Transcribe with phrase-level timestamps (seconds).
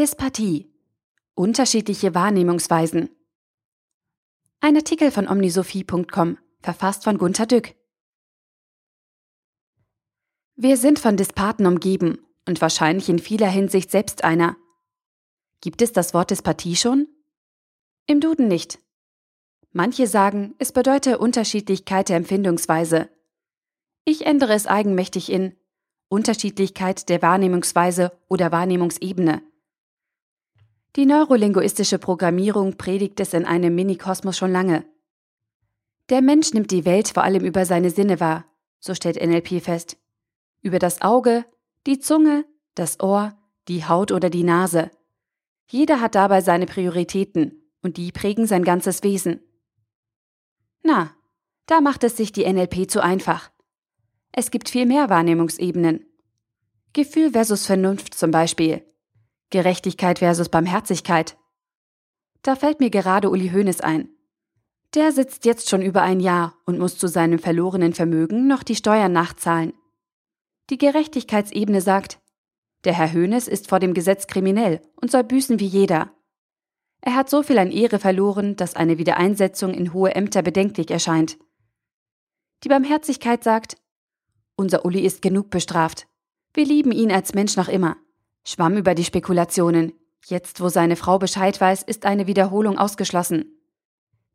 [0.00, 0.72] Despathie.
[1.34, 3.10] Unterschiedliche Wahrnehmungsweisen.
[4.60, 7.74] Ein Artikel von omnisophie.com, verfasst von Gunther Dück.
[10.56, 14.56] Wir sind von Dispathen umgeben und wahrscheinlich in vieler Hinsicht selbst einer.
[15.60, 17.06] Gibt es das Wort Despathie schon?
[18.06, 18.78] Im Duden nicht.
[19.70, 23.10] Manche sagen, es bedeute Unterschiedlichkeit der Empfindungsweise.
[24.06, 25.58] Ich ändere es eigenmächtig in
[26.08, 29.42] Unterschiedlichkeit der Wahrnehmungsweise oder Wahrnehmungsebene.
[30.96, 34.84] Die neurolinguistische Programmierung predigt es in einem Minikosmos schon lange.
[36.08, 38.44] Der Mensch nimmt die Welt vor allem über seine Sinne wahr,
[38.80, 39.96] so stellt NLP fest.
[40.62, 41.44] Über das Auge,
[41.86, 42.44] die Zunge,
[42.74, 44.90] das Ohr, die Haut oder die Nase.
[45.68, 49.40] Jeder hat dabei seine Prioritäten und die prägen sein ganzes Wesen.
[50.82, 51.14] Na,
[51.66, 53.52] da macht es sich die NLP zu einfach.
[54.32, 56.04] Es gibt viel mehr Wahrnehmungsebenen.
[56.92, 58.82] Gefühl versus Vernunft zum Beispiel.
[59.50, 61.36] Gerechtigkeit versus Barmherzigkeit.
[62.42, 64.08] Da fällt mir gerade Uli Hoeneß ein.
[64.94, 68.74] Der sitzt jetzt schon über ein Jahr und muss zu seinem verlorenen Vermögen noch die
[68.74, 69.72] Steuern nachzahlen.
[70.70, 72.20] Die Gerechtigkeitsebene sagt,
[72.84, 76.12] der Herr Hoeneß ist vor dem Gesetz kriminell und soll büßen wie jeder.
[77.02, 81.38] Er hat so viel an Ehre verloren, dass eine Wiedereinsetzung in hohe Ämter bedenklich erscheint.
[82.62, 83.76] Die Barmherzigkeit sagt,
[84.56, 86.06] unser Uli ist genug bestraft.
[86.52, 87.96] Wir lieben ihn als Mensch noch immer.
[88.44, 89.92] Schwamm über die Spekulationen.
[90.26, 93.56] Jetzt, wo seine Frau Bescheid weiß, ist eine Wiederholung ausgeschlossen.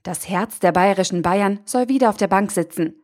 [0.03, 2.95] Das Herz der bayerischen Bayern soll wieder auf der Bank sitzen.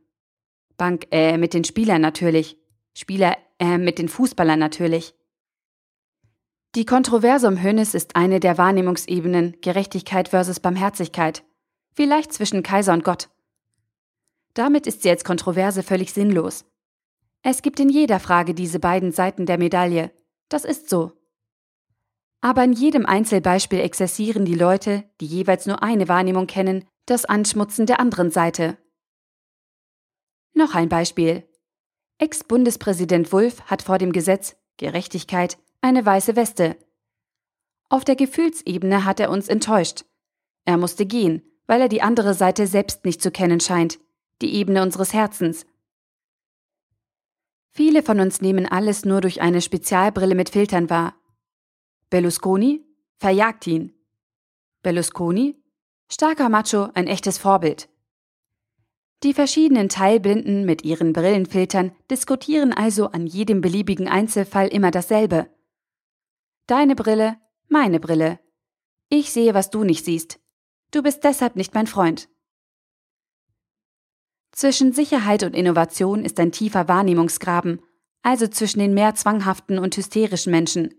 [0.78, 2.58] Bank, äh, mit den Spielern natürlich.
[2.94, 5.14] Spieler, äh, mit den Fußballern natürlich.
[6.76, 11.44] Die Kontroverse um Hönes ist eine der Wahrnehmungsebenen Gerechtigkeit versus Barmherzigkeit.
[11.94, 13.30] Vielleicht zwischen Kaiser und Gott.
[14.54, 16.66] Damit ist sie als Kontroverse völlig sinnlos.
[17.42, 20.12] Es gibt in jeder Frage diese beiden Seiten der Medaille.
[20.52, 21.14] Das ist so.
[22.42, 27.86] Aber in jedem Einzelbeispiel exerzieren die Leute, die jeweils nur eine Wahrnehmung kennen, das Anschmutzen
[27.86, 28.78] der anderen Seite.
[30.54, 31.48] Noch ein Beispiel.
[32.18, 36.76] Ex-Bundespräsident Wulff hat vor dem Gesetz Gerechtigkeit eine weiße Weste.
[37.88, 40.04] Auf der Gefühlsebene hat er uns enttäuscht.
[40.66, 44.00] Er musste gehen, weil er die andere Seite selbst nicht zu kennen scheint,
[44.42, 45.66] die Ebene unseres Herzens,
[47.74, 51.16] Viele von uns nehmen alles nur durch eine Spezialbrille mit Filtern wahr.
[52.10, 52.86] Berlusconi?
[53.18, 53.94] Verjagt ihn.
[54.84, 55.56] Berlusconi?
[56.10, 57.88] Starker Macho, ein echtes Vorbild.
[59.24, 65.48] Die verschiedenen Teilblinden mit ihren Brillenfiltern diskutieren also an jedem beliebigen Einzelfall immer dasselbe.
[66.68, 67.38] Deine Brille,
[67.70, 68.40] meine Brille.
[69.08, 70.40] Ich sehe, was du nicht siehst.
[70.92, 72.28] Du bist deshalb nicht mein Freund.
[74.52, 77.82] Zwischen Sicherheit und Innovation ist ein tiefer Wahrnehmungsgraben,
[78.22, 80.94] also zwischen den mehr zwanghaften und hysterischen Menschen.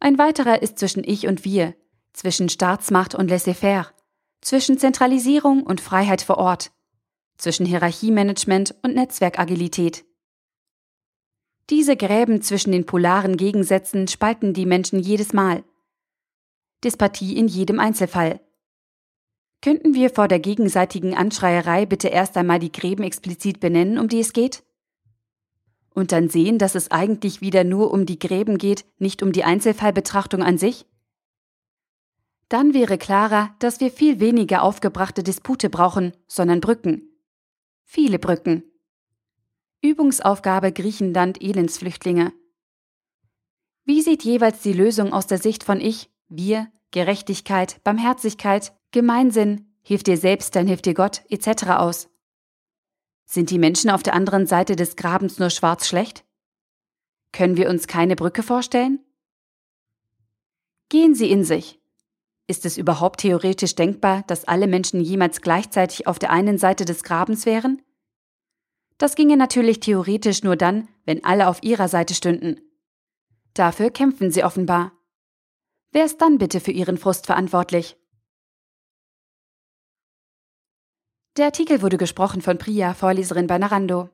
[0.00, 1.74] Ein weiterer ist zwischen Ich und Wir,
[2.12, 3.92] zwischen Staatsmacht und Laissez-faire,
[4.40, 6.72] zwischen Zentralisierung und Freiheit vor Ort,
[7.36, 10.04] zwischen Hierarchiemanagement und Netzwerkagilität.
[11.70, 15.64] Diese Gräben zwischen den polaren Gegensätzen spalten die Menschen jedes Mal.
[16.82, 18.40] Dispathie in jedem Einzelfall.
[19.62, 24.18] Könnten wir vor der gegenseitigen Anschreierei bitte erst einmal die Gräben explizit benennen, um die
[24.18, 24.64] es geht?
[25.94, 29.44] Und dann sehen, dass es eigentlich wieder nur um die Gräben geht, nicht um die
[29.44, 30.84] Einzelfallbetrachtung an sich?
[32.48, 37.08] Dann wäre klarer, dass wir viel weniger aufgebrachte Dispute brauchen, sondern Brücken.
[37.84, 38.64] Viele Brücken.
[39.80, 42.32] Übungsaufgabe Griechenland Elendsflüchtlinge.
[43.84, 50.04] Wie sieht jeweils die Lösung aus der Sicht von Ich, Wir, Gerechtigkeit, Barmherzigkeit, Gemeinsinn, hilf
[50.04, 51.64] dir selbst, dann hilft dir Gott, etc.
[51.78, 52.08] aus.
[53.24, 56.24] Sind die Menschen auf der anderen Seite des Grabens nur schwarz schlecht?
[57.32, 59.00] Können wir uns keine Brücke vorstellen?
[60.90, 61.80] Gehen Sie in sich.
[62.46, 67.02] Ist es überhaupt theoretisch denkbar, dass alle Menschen jemals gleichzeitig auf der einen Seite des
[67.02, 67.80] Grabens wären?
[68.98, 72.60] Das ginge natürlich theoretisch nur dann, wenn alle auf ihrer Seite stünden.
[73.54, 74.92] Dafür kämpfen sie offenbar.
[75.92, 77.98] Wer ist dann bitte für ihren Frust verantwortlich?
[81.36, 84.08] Der Artikel wurde gesprochen von Priya, Vorleserin bei Narando.